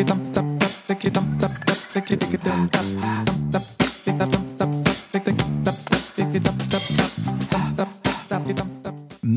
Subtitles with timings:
[0.00, 0.12] quitte.
[0.12, 0.29] Hein.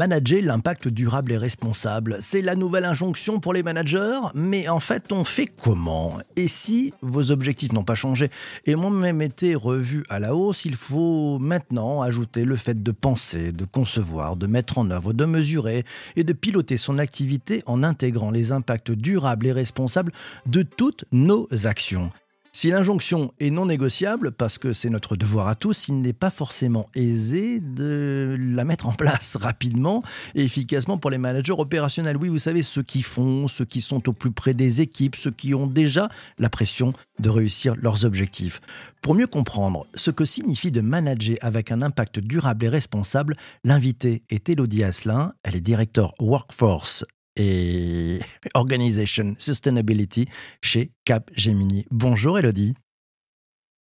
[0.04, 5.14] Manager l'impact durable et responsable, c'est la nouvelle injonction pour les managers, mais en fait
[5.14, 6.18] on fait comment?
[6.36, 8.30] Et si vos objectifs n'ont pas changé?
[8.66, 12.92] Et ont même été revus à la hausse, il faut maintenant ajouter le fait de
[12.92, 15.86] penser, de concevoir, de mettre en œuvre, de mesurer
[16.18, 20.12] et de piloter son activité en intégrant les impacts durables et responsables
[20.46, 22.12] de toutes nos actions.
[22.56, 26.30] Si l'injonction est non négociable, parce que c'est notre devoir à tous, il n'est pas
[26.30, 30.04] forcément aisé de la mettre en place rapidement
[30.36, 32.16] et efficacement pour les managers opérationnels.
[32.16, 35.32] Oui, vous savez, ceux qui font, ceux qui sont au plus près des équipes, ceux
[35.32, 38.62] qui ont déjà la pression de réussir leurs objectifs.
[39.02, 44.22] Pour mieux comprendre ce que signifie de manager avec un impact durable et responsable, l'invité
[44.30, 45.34] est Elodie Asselin.
[45.44, 47.04] Elle est directeur Workforce
[47.36, 48.20] et
[48.54, 50.28] Organization Sustainability
[50.62, 51.86] chez Capgemini.
[51.92, 52.76] Bonjour Elodie.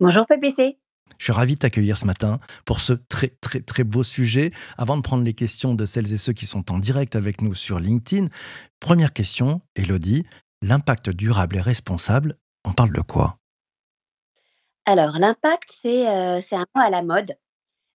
[0.01, 0.79] Bonjour PPC.
[1.19, 4.51] Je suis ravi de t'accueillir ce matin pour ce très très très beau sujet.
[4.77, 7.55] Avant de prendre les questions de celles et ceux qui sont en direct avec nous
[7.55, 8.27] sur LinkedIn,
[8.81, 10.27] première question, Elodie,
[10.62, 13.39] l'impact durable et responsable, on parle de quoi?
[14.84, 17.37] Alors l'impact, c'est euh, un mot à la mode.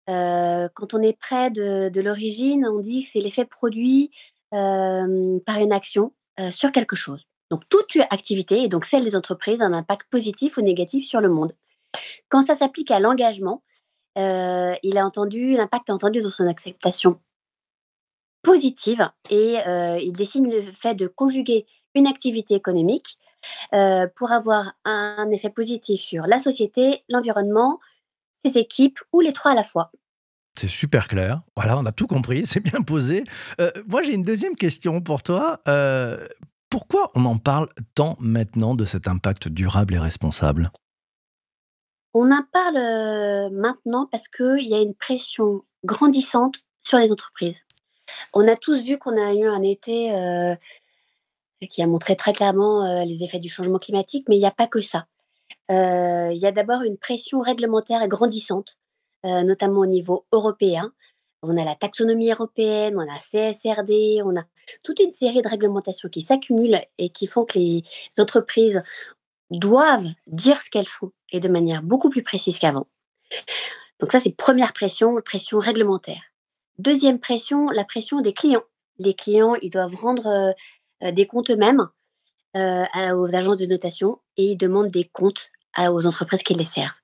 [0.09, 4.11] Euh, quand on est près de, de l'origine, on dit que c'est l'effet produit
[4.51, 6.13] par une action
[6.51, 7.27] sur quelque chose.
[7.51, 11.21] Donc toute activité, et donc celle des entreprises, a un impact positif ou négatif sur
[11.21, 11.53] le monde.
[12.29, 13.63] Quand ça s'applique à l'engagement,
[14.17, 17.21] il a entendu, l'impact entendu dans son acceptation
[18.43, 19.57] positive et
[20.01, 23.19] il dessine le fait de conjuguer une activité économique
[24.15, 27.81] pour avoir un effet positif sur la société, l'environnement,
[28.45, 29.91] ses équipes ou les trois à la fois.
[30.55, 31.43] C'est super clair.
[31.57, 33.25] Voilà, on a tout compris, c'est bien posé.
[33.61, 35.61] Euh, moi, j'ai une deuxième question pour toi.
[35.69, 36.27] Euh,
[36.69, 40.71] pourquoi on en parle tant maintenant de cet impact durable et responsable?
[42.13, 47.61] On en parle euh, maintenant parce qu'il y a une pression grandissante sur les entreprises.
[48.35, 50.13] On a tous vu qu'on a eu un été
[51.71, 54.67] qui a montré très clairement les effets du changement climatique, mais il n'y a pas
[54.67, 55.07] que ça.
[55.69, 58.77] Il y a d'abord une pression réglementaire grandissante
[59.25, 60.93] notamment au niveau européen.
[61.43, 64.45] On a la taxonomie européenne, on a CSRD, on a
[64.83, 67.83] toute une série de réglementations qui s'accumulent et qui font que les
[68.19, 68.83] entreprises
[69.51, 72.87] doivent dire ce qu'elles font et de manière beaucoup plus précise qu'avant.
[74.01, 76.23] Donc ça, c'est première pression, pression réglementaire.
[76.79, 78.65] Deuxième pression, la pression des clients.
[78.99, 80.53] Les clients, ils doivent rendre euh,
[81.03, 81.89] euh, des comptes eux-mêmes
[82.55, 87.00] aux agents de notation et ils demandent des comptes aux entreprises qui les servent.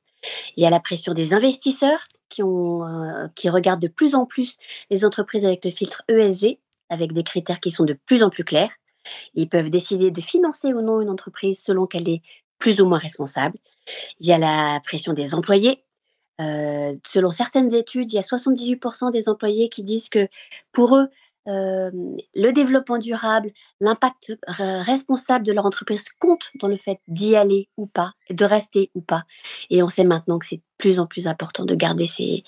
[0.56, 2.04] Il y a la pression des investisseurs
[2.41, 4.56] euh, qui regardent de plus en plus
[4.91, 6.59] les entreprises avec le filtre ESG,
[6.91, 8.71] avec des critères qui sont de plus en plus clairs.
[9.34, 12.22] Ils peuvent décider de financer ou non une entreprise selon qu'elle est
[12.59, 13.59] plus ou moins responsable.
[14.19, 15.84] Il y a la pression des employés.
[16.41, 20.28] Euh, selon certaines études, il y a 78% des employés qui disent que
[20.72, 21.09] pour eux,
[21.47, 27.87] le développement durable, l'impact responsable de leur entreprise compte dans le fait d'y aller ou
[27.87, 29.25] pas, de rester ou pas.
[29.71, 32.45] Et on sait maintenant que c'est de plus en plus important de garder ses,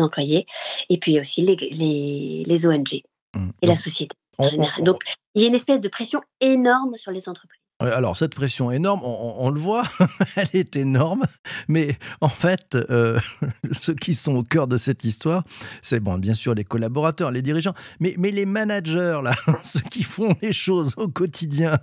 [0.00, 0.46] employés.
[0.88, 3.02] Et puis aussi les, les, ONG
[3.34, 3.50] mmh.
[3.62, 4.82] et la société en général.
[4.82, 5.02] Donc
[5.34, 7.65] il y a une espèce de pression énorme sur les entreprises.
[7.78, 9.82] Alors cette pression énorme, on, le voit,
[10.36, 11.26] elle est énorme,
[11.68, 13.20] mais en fait, euh,
[13.70, 15.44] ceux qui sont au cœur de cette histoire,
[15.82, 19.32] c'est bon, bien sûr les collaborateurs, les dirigeants, mais, mais les managers, là,
[19.62, 21.78] ceux qui font les choses au quotidien,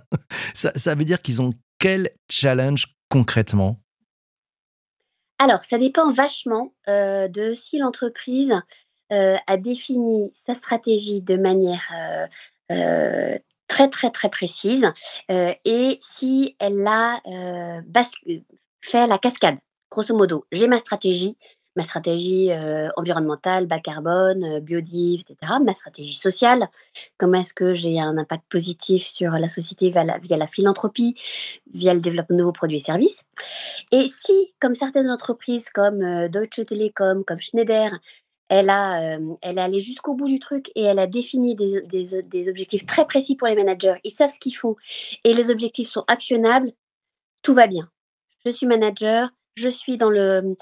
[0.52, 3.80] ça, veut dire qu'ils ont quel challenge concrètement?
[5.38, 8.52] Alors, ça dépend vachement euh, de si l'entreprise
[9.12, 12.28] euh, a défini sa stratégie de manière
[13.68, 14.92] très très très précise
[15.28, 17.20] et si elle a
[18.80, 19.58] fait la cascade,
[19.90, 21.36] grosso modo, j'ai ma stratégie,
[21.76, 22.50] ma stratégie
[22.96, 26.68] environnementale, bas carbone, biodiv, etc., ma stratégie sociale,
[27.18, 31.14] comment est-ce que j'ai un impact positif sur la société via la, via la, philanthropie,
[31.72, 33.24] via le développement de nouveaux produits et services?
[33.90, 37.90] Et si, comme certaines entreprises comme Deutsche Telekom, comme Schneider,
[38.48, 43.06] elle a, est allée jusqu'au bout du truc et elle a défini des, objectifs très
[43.06, 43.96] précis pour les managers.
[44.04, 44.76] Ils savent ce qu'ils font
[45.24, 46.72] et les objectifs sont actionnables.
[47.42, 47.90] Tout va bien.
[48.44, 50.54] Je suis manager, je suis dans le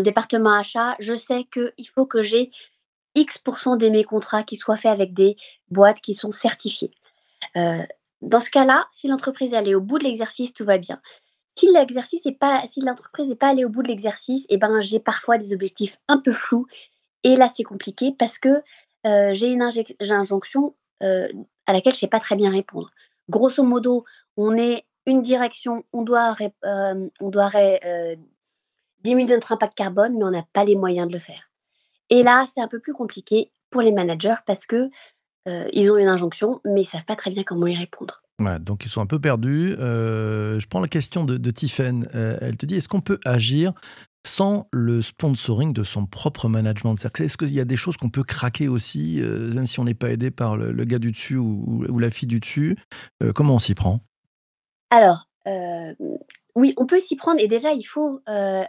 [0.00, 0.96] département achat.
[0.98, 2.50] Je sais qu'il faut que j'ai
[3.14, 5.36] X% de mes contrats qui soient faits avec des
[5.70, 6.92] boîtes qui sont certifiées.
[7.54, 11.00] dans ce cas-là, si l'entreprise est allée au bout de l'exercice, tout va bien
[11.58, 15.00] si l'exercice pas, si l'entreprise n'est pas allée au bout de l'exercice, eh ben j'ai
[15.00, 16.66] parfois des objectifs un peu flous.
[17.24, 18.62] Et là, c'est compliqué parce que
[19.04, 22.90] j'ai une injonction à laquelle je ne sais pas très bien répondre.
[23.28, 24.04] Grosso modo,
[24.36, 26.34] on est une direction, on doit,
[27.20, 27.50] doit
[29.00, 31.50] diminuer notre impact carbone, mais on n'a pas les moyens de le faire.
[32.10, 34.90] Et là, c'est un peu plus compliqué pour les managers parce que
[35.46, 38.22] ils ont une injonction, mais ils savent pas très bien comment y répondre.
[38.60, 39.74] Donc ils sont un peu perdus.
[39.78, 42.08] je prends la question de, de Tiffen.
[42.12, 43.72] elle te dit est-ce qu'on peut agir
[44.26, 46.94] sans le sponsoring de son propre management?
[46.94, 50.10] Est-ce qu'il y a des choses qu'on peut craquer aussi, même si on n'est pas
[50.10, 52.76] aidé par le, gars du dessus ou, la fille du dessus?
[53.34, 54.00] Comment on s'y prend?
[54.90, 55.28] Alors,
[56.54, 58.20] oui, on peut s'y prendre et déjà il faut,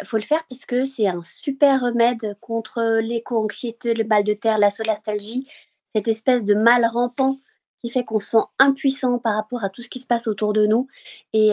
[0.04, 4.58] faut le faire parce que c'est un super remède contre l'éco-anxiété, le mal de terre,
[4.58, 5.48] la solastalgie,
[5.96, 7.40] cette espèce de mal rampant
[7.84, 10.54] qui fait qu'on se sent impuissant par rapport à tout ce qui se passe autour
[10.54, 10.88] de nous
[11.34, 11.50] et,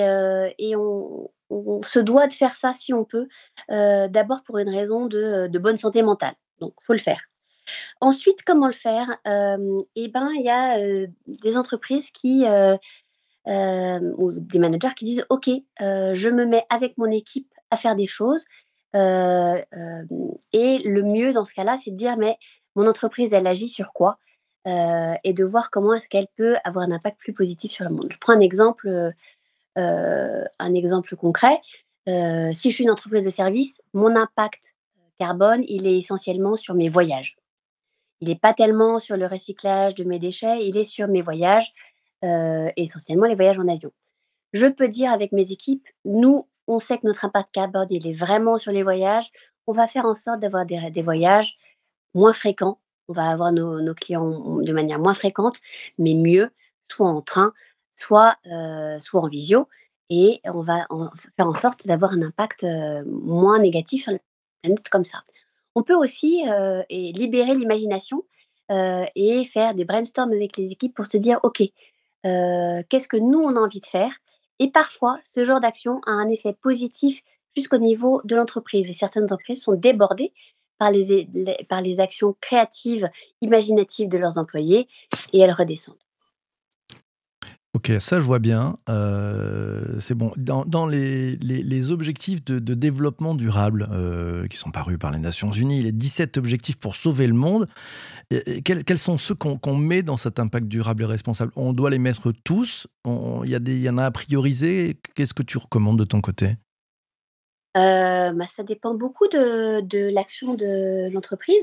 [0.59, 1.31] et on,
[1.83, 3.27] se doit de faire ça si on peut,
[3.69, 7.21] d'abord pour une raison de, bonne santé mentale, donc faut le faire.
[8.01, 9.09] Ensuite, comment le faire?
[9.27, 10.79] Eh ben, il y a
[11.27, 12.45] des entreprises qui
[13.47, 15.51] ou des managers qui disent OK,
[15.81, 18.45] je me mets avec mon équipe à faire des choses.
[18.95, 18.99] et
[20.85, 22.37] le mieux dans ce cas-là, c'est de dire mais
[22.77, 24.19] mon entreprise, elle agit sur quoi?
[24.67, 28.09] Et de voir comment est-ce qu'elle peut avoir un impact plus positif sur le monde.
[28.11, 29.13] Je prends un exemple,
[29.77, 31.61] un exemple concret.
[32.07, 34.75] si je suis une entreprise de service, mon impact
[35.21, 37.37] carbone, il est essentiellement sur mes voyages.
[38.21, 41.73] Il n'est pas tellement sur le recyclage de mes déchets, il est sur mes voyages,
[42.25, 43.93] euh, essentiellement les voyages en avion.
[44.53, 48.13] Je peux dire avec mes équipes, nous, on sait que notre impact carbone, il est
[48.13, 49.31] vraiment sur les voyages.
[49.67, 51.57] On va faire en sorte d'avoir des, voyages
[52.15, 52.79] moins fréquents.
[53.11, 55.57] On va avoir nos, clients de manière moins fréquente,
[55.99, 56.51] mais mieux,
[56.87, 57.53] soit en train,
[57.97, 59.67] soit, euh, soit en visio.
[60.11, 60.87] Et on va
[61.37, 64.19] faire en sorte d'avoir un impact euh, moins négatif sur la
[64.63, 65.25] planète comme ça.
[65.75, 66.45] On peut aussi
[66.89, 68.25] libérer l'imagination
[68.71, 71.63] et faire des brainstorms avec les équipes pour se dire, OK,
[72.23, 74.13] qu'est-ce que nous, on a envie de faire?
[74.61, 77.23] Et parfois, ce genre d'action a un effet positif
[77.57, 78.89] jusqu'au niveau de l'entreprise.
[78.89, 80.33] Et certaines entreprises sont débordées
[80.81, 81.29] par les,
[81.69, 83.09] par les actions créatives,
[83.43, 84.89] imaginatives de leurs employés,
[85.33, 85.95] et elles redescendent.
[87.73, 88.79] Ok, ça je vois bien.
[90.01, 90.33] c'est bon.
[90.37, 93.89] Dans, les, les, objectifs de, développement durable
[94.51, 97.69] qui sont parus par les Nations Unies, les 17 objectifs pour sauver le monde,
[98.65, 101.53] quels, sont ceux qu'on met dans cet impact durable et responsable?
[101.55, 102.89] On doit les mettre tous?
[103.07, 104.99] Il y, en a à prioriser?
[105.15, 106.57] Qu'est-ce que tu recommandes de ton côté?
[107.75, 111.63] Bah, ça dépend beaucoup de, l'action de l'entreprise.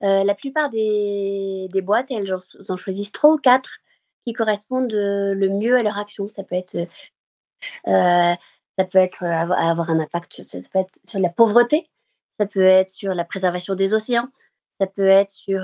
[0.00, 3.78] la plupart des, boîtes, elles en, choisissent trois ou quatre
[4.26, 6.28] qui correspondent le mieux à leur action.
[6.28, 6.76] Ça peut être,
[7.86, 11.88] ça peut être avoir un impact ça peut être sur la pauvreté,
[12.38, 14.28] ça peut être sur la préservation des océans,
[14.80, 15.60] ça peut être sur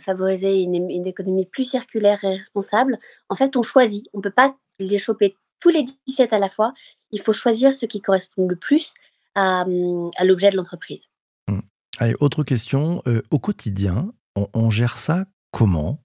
[0.00, 2.98] favoriser une, économie plus circulaire et responsable.
[3.28, 4.08] En fait, on choisit.
[4.12, 6.74] On ne peut pas les choper tous les 17 à la fois.
[7.10, 8.94] Il faut choisir ceux qui correspondent le plus
[9.34, 11.06] à, mmh, l'objet de l'entreprise.
[11.48, 11.60] Mmh.
[11.98, 13.02] Allez, autre question.
[13.30, 15.98] au quotidien, on, gère ça comment?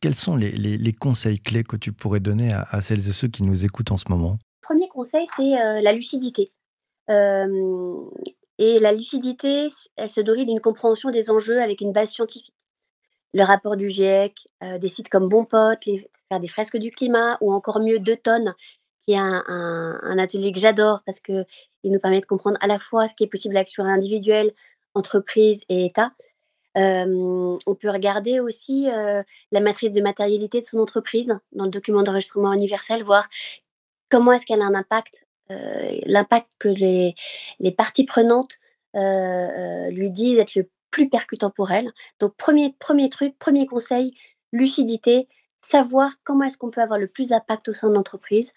[0.00, 3.64] Quels sont les, conseils clés que tu pourrais donner à, celles et ceux qui nous
[3.64, 4.38] écoutent en ce moment?
[4.62, 6.52] Premier conseil, c'est la lucidité.
[8.58, 12.54] Et la lucidité, elle se nourrit d'une compréhension des enjeux avec une base scientifique.
[13.34, 15.84] Le rapport du GIEC, euh, des sites comme Bon Pote,
[16.28, 18.54] faire des fresques du climat, ou encore mieux Deux tonnes,
[19.06, 21.44] qui est un, atelier que j'adore parce qu'il
[21.84, 24.52] nous permet de comprendre à la fois ce qui est possible à l'action individuelle,
[24.94, 26.12] entreprise et État.
[26.76, 31.70] Euh, on peut regarder aussi euh, la matrice de matérialité de son entreprise dans le
[31.70, 33.28] document d'enregistrement universel, voir
[34.10, 37.14] comment est-ce qu'elle a un impact l'impact que les,
[37.58, 38.58] les parties prenantes
[38.94, 41.90] lui disent être le plus percutant pour elle.
[42.20, 44.14] Donc, premier, premier truc, premier conseil,
[44.52, 45.28] lucidité,
[45.60, 48.52] savoir comment est-ce qu'on peut avoir le plus d'impact au sein de l'entreprise,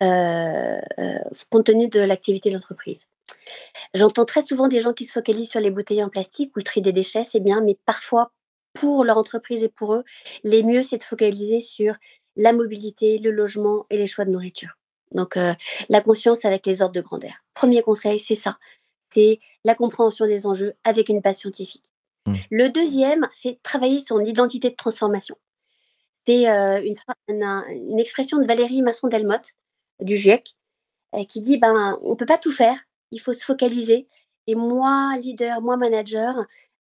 [0.00, 3.06] compte tenu de l'activité de l'entreprise.
[3.94, 6.64] J'entends très souvent des gens qui se focalisent sur les bouteilles en plastique ou le
[6.64, 8.32] tri des déchets, c'est bien, mais parfois,
[8.74, 10.04] pour leur entreprise et pour eux,
[10.44, 11.94] les mieux, c'est de focaliser sur
[12.36, 14.76] la mobilité, le logement et les choix de nourriture.
[15.12, 15.38] Donc,
[15.88, 17.32] la conscience avec les ordres de grandeur.
[17.54, 18.58] Premier conseil, c'est ça.
[19.10, 21.84] C'est la compréhension des enjeux avec une base scientifique.
[22.26, 22.34] Mmh.
[22.50, 25.36] Le deuxième, c'est travailler son identité de transformation.
[26.26, 26.96] C'est une,
[27.28, 29.52] une, expression de Valérie Masson-Delmotte,
[30.00, 30.56] du GIEC,
[31.28, 32.78] qui dit ben, on ne peut pas tout faire,
[33.12, 34.08] il faut se focaliser.
[34.48, 36.34] Et moi, leader, moi, manager,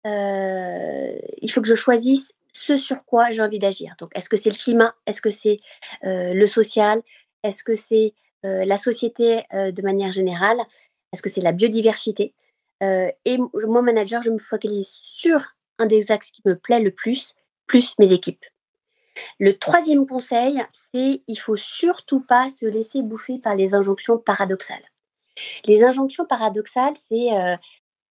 [0.03, 3.95] il faut que je choisisse ce sur quoi j'ai envie d'agir.
[3.99, 4.95] Donc, est-ce que c'est le climat?
[5.05, 5.59] Est-ce que c'est
[6.01, 7.01] le social?
[7.43, 8.13] Est-ce que c'est
[8.43, 10.57] la société de manière générale?
[11.13, 12.33] Est-ce que c'est la biodiversité
[12.81, 17.35] Et moi, manager, je me focalise sur un des axes qui me plaît le plus,
[17.67, 18.45] plus mes équipes.
[19.39, 24.83] Le troisième conseil, c'est il faut surtout pas se laisser bouffer par les injonctions paradoxales.
[25.65, 27.55] Les injonctions paradoxales, c'est euh,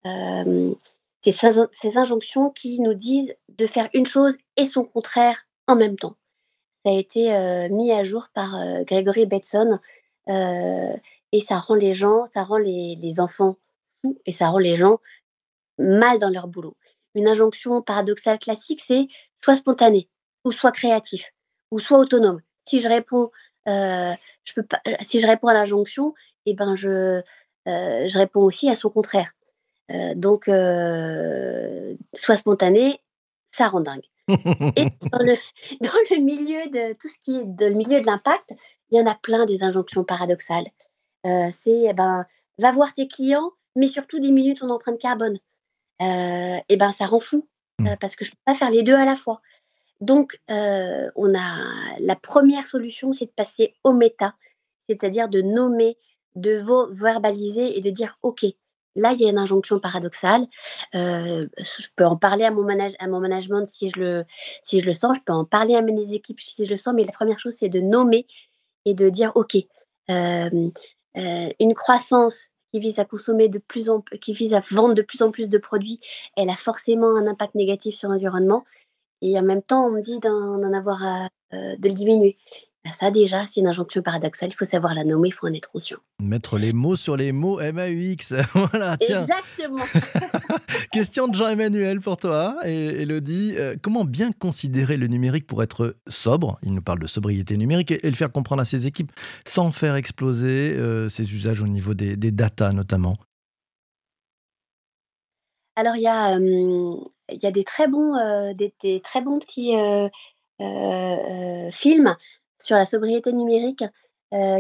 [0.07, 0.75] euh,
[1.23, 6.17] ces, injonctions qui nous disent de faire une chose et son contraire en même temps.
[6.85, 9.79] Ça a été euh, mis à jour par Gregory Bateson
[11.35, 13.57] et ça rend les gens, ça rend les, les enfants
[14.01, 15.01] fous et ça rend les gens
[15.79, 16.77] mal dans leur boulot.
[17.17, 19.09] Une injonction paradoxale classique, c'est
[19.43, 20.09] soit spontané,
[20.45, 21.33] ou soit créatif,
[21.73, 22.41] ou soit autonome.
[22.65, 23.33] Si je réponds,
[23.67, 24.15] euh,
[24.45, 26.15] je peux pas, euh, si je réponds à l'injonction,
[26.47, 29.33] et eh ben je, euh, je réponds aussi à son contraire.
[30.15, 30.45] donc,
[32.15, 33.01] soit spontané,
[33.51, 34.07] ça rend dingue.
[34.29, 35.37] Et dans le,
[35.81, 38.55] dans le, milieu de tout ce qui est dans le milieu de l'impact,
[38.91, 40.71] il y en a plein des injonctions paradoxales.
[41.25, 42.27] C'est eh ben
[42.59, 45.39] va voir tes clients, mais surtout diminue ton empreinte carbone.
[46.01, 47.49] et eh ben ça rend fou
[47.81, 47.97] mmh.
[48.01, 49.41] parce que je peux pas faire les deux à la fois.
[50.01, 54.35] Donc, on a la première solution, c'est de passer au méta,
[54.89, 55.97] c'est-à-dire de nommer,
[56.35, 58.45] de verbaliser et de dire OK.
[58.97, 60.47] Là, il y a une injonction paradoxale.
[60.93, 64.25] je peux en parler à mon, à mon management si je, le,
[64.63, 65.17] si je le sens.
[65.17, 66.95] Je peux en parler à mes équipes si je le sens.
[66.95, 68.27] Mais la première chose, c'est de nommer
[68.85, 69.57] et de dire OK.
[71.15, 75.23] Une croissance qui vise à consommer de plus en qui vise à vendre de plus
[75.23, 76.01] en plus de produits,
[76.37, 78.65] elle a forcément un impact négatif sur l'environnement.
[79.23, 82.37] Et en même temps, on me dit d'en avoir euh, de le diminuer.
[82.85, 84.51] Bah, ça, déjà, c'est une injonction paradoxale.
[84.53, 85.97] Il faut savoir la nommer, il faut en être conscient.
[86.21, 88.35] Mettre les mots sur les mots MAUX.
[88.55, 89.23] voilà, tiens.
[89.23, 89.85] Exactement.
[90.93, 93.55] Question de Jean-Emmanuel pour toi, et Elodie.
[93.57, 96.59] Euh, comment bien considérer le numérique pour être sobre?
[96.63, 99.13] Il nous parle de sobriété numérique et, le faire comprendre à ses équipes
[99.47, 103.17] sans faire exploser euh, ses usages au niveau des, des datas notamment.
[105.77, 108.15] Alors il y a, il y a des très bons,
[108.55, 109.75] des très bons petits,
[111.73, 112.15] films
[112.65, 113.85] sur la sobriété numérique,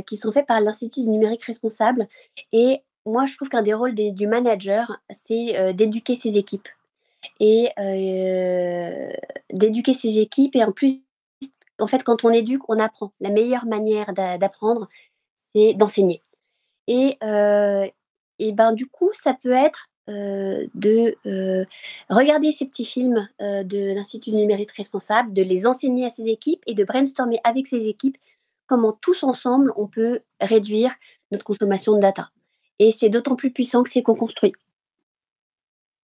[0.07, 2.07] qui sont faits par l'Institut du numérique responsable.
[2.53, 6.69] Et moi je trouve qu'un des rôles du manager, c'est, d'éduquer ses équipes.
[7.41, 7.71] Et
[9.53, 10.55] d'éduquer ses équipes.
[10.55, 11.01] Et en plus,
[11.81, 13.13] en fait, quand on éduque, on apprend.
[13.19, 14.89] La meilleure manière d'apprendre,
[15.55, 16.23] c'est d'enseigner.
[16.87, 17.19] Et
[18.39, 21.65] et ben, du coup, ça peut être euh, de euh,
[22.11, 26.63] regarder ces petits films euh, de l'Institut numérique responsable, de les enseigner à ses équipes
[26.67, 28.19] et de brainstormer avec ses équipes
[28.67, 30.95] comment tous ensemble on peut réduire
[31.33, 32.31] notre consommation de data.
[32.79, 34.53] Et c'est d'autant plus puissant que c'est co-construit.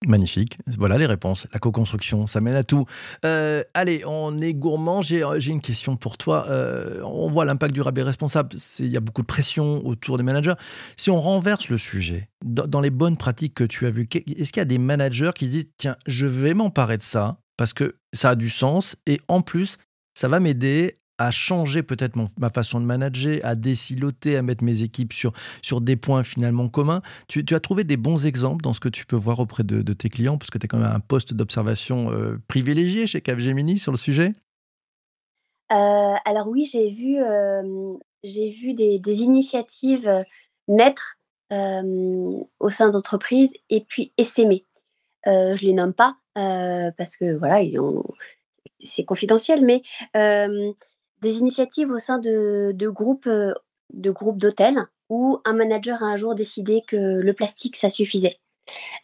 [0.07, 0.57] Magnifique.
[0.79, 1.45] Voilà les réponses.
[1.53, 2.85] La co-construction, ça mène à tout.
[3.23, 5.03] Euh, allez, on est gourmand.
[5.03, 6.45] J'ai une question pour toi.
[6.49, 8.55] Euh, on voit l'impact durable et responsable.
[8.79, 10.55] Il y a beaucoup de pression autour des managers.
[10.97, 14.59] Si on renverse le sujet, dans, les bonnes pratiques que tu as vues, est-ce qu'il
[14.59, 18.31] y a des managers qui disent Tiens, je vais m'emparer de ça parce que ça
[18.31, 19.77] a du sens et en plus,
[20.15, 24.81] ça va m'aider à changer peut-être ma façon de manager, à déciloter, à mettre mes
[24.81, 27.01] équipes sur, sur des points finalement communs.
[27.27, 30.09] Tu, as trouvé des bons exemples dans ce que tu peux voir auprès de, tes
[30.09, 33.91] clients, parce que tu as quand même un poste d'observation euh, privilégié chez Capgemini sur
[33.91, 34.33] le sujet?
[35.71, 40.09] Euh, Alors oui, j'ai vu, euh, vu des, initiatives
[40.67, 41.17] naître
[41.51, 44.65] au sein d'entreprises et puis essaimer.
[45.25, 47.61] je les nomme pas parce que voilà,
[48.83, 49.81] c'est confidentiel, mais
[51.21, 53.29] des initiatives au sein de, groupes
[53.93, 58.39] de groupes d'hôtels où un manager a un jour décidé que le plastique, ça suffisait.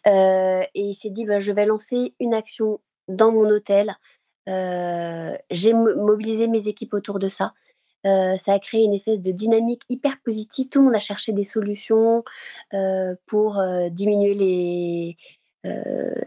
[0.06, 3.94] et il s'est dit, bah, je vais lancer une action dans mon hôtel.
[4.46, 7.52] J'ai mobilisé mes équipes autour de ça.
[8.04, 10.70] ça a créé une espèce de dynamique hyper positive.
[10.70, 12.24] Tout le monde a cherché des solutions
[13.26, 15.16] pour diminuer les,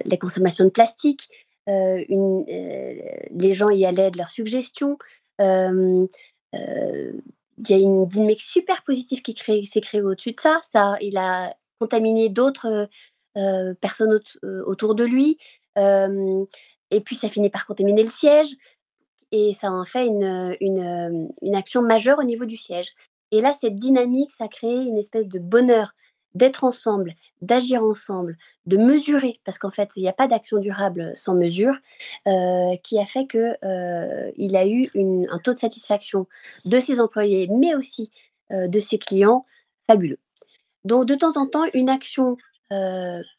[0.05, 1.27] les consommations de plastique.
[1.65, 2.05] Les
[3.53, 5.00] gens y allaient de leurs suggestions
[5.41, 6.10] il
[7.69, 10.60] y a une dynamique super positive qui s'est créée au-dessus de ça.
[10.63, 10.98] ça.
[11.01, 12.89] Il a contaminé d'autres
[13.81, 14.19] personnes
[14.65, 15.38] autour de lui.
[15.77, 18.55] et puis, ça finit par contaminer le siège.
[19.31, 22.91] Et ça en fait une, une, une, action majeure au niveau du siège.
[23.31, 25.93] Et là, cette dynamique, ça crée une espèce de bonheur
[26.35, 31.11] d'être ensemble, d'agir ensemble, de mesurer, parce qu'en fait, il n'y a pas d'action durable
[31.15, 31.75] sans mesure,
[32.27, 34.89] euh, qui a fait qu'il euh, a eu
[35.29, 36.27] un taux de satisfaction
[36.65, 38.11] de ses employés, mais aussi
[38.51, 39.45] euh, de ses clients
[39.88, 40.19] fabuleux.
[40.85, 42.38] Donc, de temps en temps, une action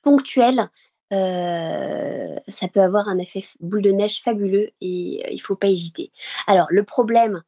[0.02, 0.68] ponctuelle,
[1.11, 6.12] ça peut avoir un effet boule de neige fabuleux et il ne faut pas hésiter.
[6.46, 7.42] Alors, le problème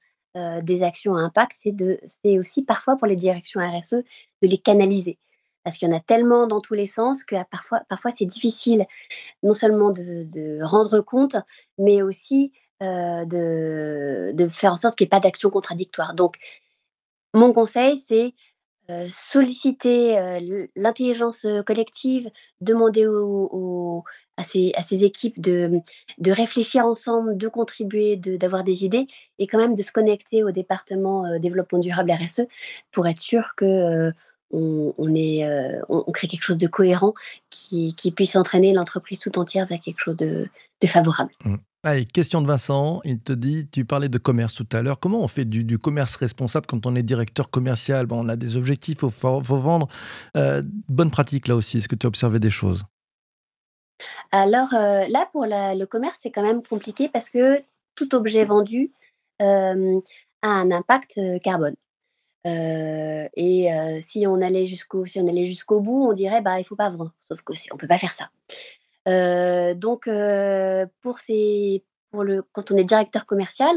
[0.63, 3.97] des actions à impact, c'est aussi parfois pour les directions RSE
[4.41, 5.19] de les canaliser
[5.65, 8.87] parce qu'il y en a tellement dans tous les sens que parfois, parfois c'est difficile
[9.43, 11.37] non seulement de, rendre compte,
[11.79, 16.15] mais aussi de, de, faire en sorte qu'il n'y ait pas d'action contradictoire.
[16.15, 16.37] Donc,
[17.33, 18.35] mon conseil, c'est
[19.11, 20.19] solliciter
[20.77, 22.31] l'intelligence collective,
[22.61, 23.07] demander
[24.37, 25.81] à, ces, équipes de,
[26.19, 29.07] de, réfléchir ensemble, de contribuer, d'avoir des idées
[29.39, 32.43] et quand même de se connecter au département développement durable RSE
[32.91, 34.13] pour être sûr que
[34.55, 35.47] on, est,
[35.89, 37.15] on, crée quelque chose de cohérent
[37.51, 40.49] qui, puisse entraîner l'entreprise tout entière vers quelque chose de,
[40.87, 41.31] favorable.
[41.45, 41.57] Mmh.
[41.87, 43.03] Allez, question de Vincent.
[43.05, 44.99] Il te dit, tu parlais de commerce tout à l'heure.
[44.99, 48.07] Comment on fait du, commerce responsable quand on est directeur commercial?
[48.07, 49.87] Bon, On a des objectifs, il faut, vendre.
[50.35, 51.79] Euh, bonne pratique là aussi.
[51.79, 52.85] Est-ce que tu as observé des choses?
[54.33, 57.63] Alors euh, là, pour le commerce, c'est quand même compliqué parce que
[57.97, 58.91] tout objet vendu
[59.43, 60.01] euh,
[60.41, 61.77] a un impact carbone.
[62.45, 66.77] Et si on allait jusqu'au si on allait jusqu'au bout, on dirait bah il faut
[66.77, 67.13] pas vendre.
[67.29, 68.31] Sauf que on peut pas faire ça
[69.75, 70.09] donc
[71.01, 73.75] pour ces pour le quand on est directeur commercial,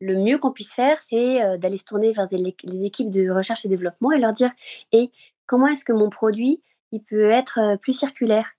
[0.00, 3.68] le mieux qu'on puisse faire, c'est, d'aller se tourner vers les équipes de recherche et
[3.68, 4.50] développement et leur dire:
[4.92, 5.10] «Et
[5.46, 8.50] comment est-ce que mon produit, il peut être, plus circulaire?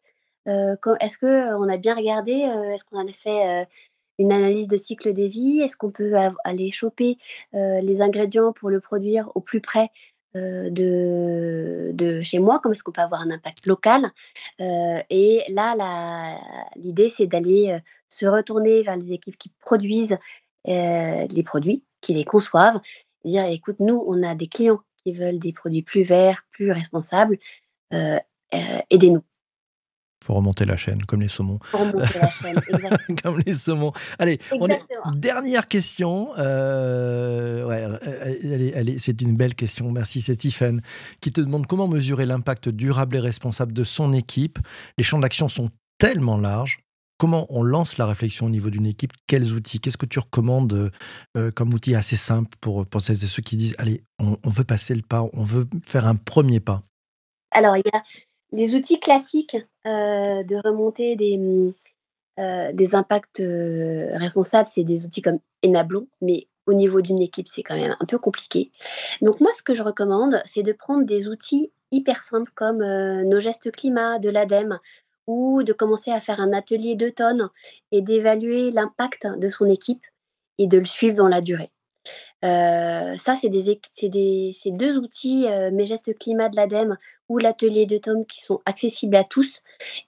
[0.47, 3.67] est-ce qu'on a bien regardé, est-ce qu'on a fait,
[4.17, 5.61] une analyse de cycle des vies?
[5.61, 7.17] Est-ce qu'on peut aller choper,
[7.53, 9.91] les ingrédients pour le produire au plus près
[10.37, 14.11] euh, de, de, chez moi, comment est-ce qu'on peut avoir un impact local?
[14.61, 16.39] Euh, et là,
[16.75, 20.17] l'idée, c'est d'aller euh, se retourner vers les équipes qui produisent
[20.65, 22.81] les produits, qui les conçoivent,
[23.23, 26.71] et dire, écoute, nous, on a des clients qui veulent des produits plus verts, plus
[26.73, 27.39] responsables,
[27.91, 29.23] aidez-nous
[30.23, 31.59] faut remonter la chaîne, comme les saumons.
[31.71, 33.15] remonter la chaîne, exactement.
[33.21, 33.93] comme les saumons.
[34.19, 34.39] Allez,
[35.15, 36.29] dernière question.
[36.37, 39.91] Euh, ouais, c'est une belle question.
[39.91, 40.81] Merci, c'est Tiffen
[41.21, 44.59] qui te demande comment mesurer l'impact durable et responsable de son équipe.
[44.97, 46.79] Les champs d'action sont tellement larges.
[47.19, 49.11] Comment on lance la réflexion au niveau d'une équipe?
[49.25, 49.79] Quels outils?
[49.79, 50.91] Qu'est-ce que tu recommandes
[51.35, 54.49] euh, comme outil assez simple pour, pour celles et ceux qui disent Allez, on, on
[54.49, 56.83] veut passer le pas, on veut faire un premier pas?
[57.51, 58.03] Alors, il y a
[58.51, 61.73] les outils classiques euh, de remonter des,
[62.39, 67.47] euh, des impacts euh, responsables, c'est des outils comme Enablon, mais au niveau d'une équipe,
[67.47, 68.71] c'est quand même un peu compliqué.
[69.21, 73.39] Donc moi, ce que je recommande, c'est de prendre des outils hyper simples comme nos
[73.39, 74.77] gestes climat de l'ADEME
[75.27, 77.49] ou de commencer à faire un atelier de tonnes
[77.93, 80.03] et d'évaluer l'impact de son équipe
[80.57, 81.71] et de le suivre dans la durée.
[82.43, 83.79] Euh, ça, c'est des,
[84.67, 86.97] deux outils, euh, Mes gestes climat de l'ADEME
[87.29, 89.61] ou l'atelier de Tom, qui sont accessibles à tous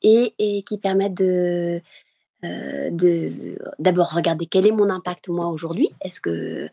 [0.04, 1.82] et, qui permettent de,
[2.46, 2.90] euh,
[3.80, 5.90] d'abord regarder quel est mon impact moi aujourd'hui.
[6.02, 6.70] Est-ce que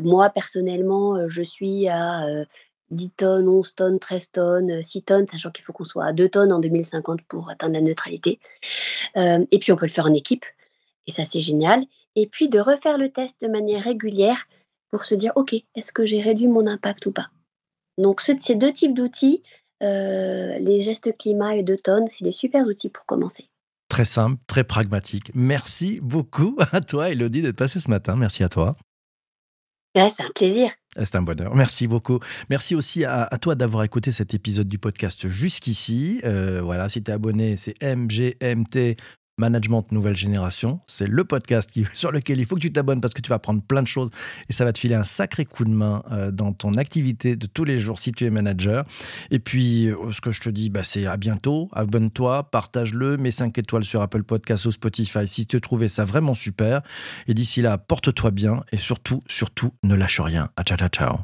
[0.00, 2.44] moi personnellement je suis à
[2.90, 6.28] 10 tonnes, 11 tonnes, 13 tonnes, 6 tonnes, sachant qu'il faut qu'on soit à 2
[6.28, 8.38] tonnes en 2050 pour atteindre la neutralité.
[9.16, 10.44] et puis on peut le faire en équipe,
[11.06, 11.84] et ça c'est génial.
[12.16, 14.46] Et puis de refaire le test de manière régulière
[14.90, 17.30] pour se dire, OK, est-ce que j'ai réduit mon impact ou pas?
[17.98, 19.42] Donc ces deux types d'outils,
[19.82, 23.48] euh, les gestes climat et deux tonnes, c'est des super outils pour commencer.
[23.88, 25.30] Très simple, très pragmatique.
[25.34, 28.16] Merci beaucoup à toi, Elodie, d'être passée ce matin.
[28.16, 28.76] Merci à toi.
[29.94, 30.70] c'est un plaisir.
[30.96, 31.54] C'est un bonheur.
[31.54, 32.18] Merci beaucoup.
[32.48, 36.20] Merci aussi à, toi d'avoir écouté cet épisode du podcast jusqu'ici.
[36.24, 38.96] Euh, voilà, si tu es abonné, c'est MGMT
[39.42, 40.78] Management Nouvelle Génération.
[40.86, 43.60] C'est le podcast sur lequel il faut que tu t'abonnes parce que tu vas apprendre
[43.60, 44.10] plein de choses
[44.48, 47.46] et ça va te filer un sacré coup de main euh, dans ton activité de
[47.46, 48.84] tous les jours si tu es manager.
[49.32, 51.68] Et puis, euh, ce que je te dis, bah, c'est à bientôt.
[51.72, 56.34] Abonne-toi, partage-le, mets 5 étoiles sur Apple Podcast ou Spotify si tu trouvais ça vraiment
[56.34, 56.82] super.
[57.26, 60.50] Et d'ici là, porte-toi bien et surtout, surtout, ne lâche rien.
[60.56, 61.16] À ciao, ciao, ciao.